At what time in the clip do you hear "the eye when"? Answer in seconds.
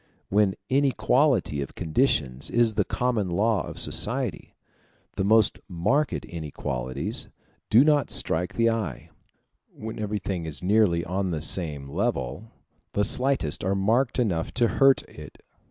8.55-9.99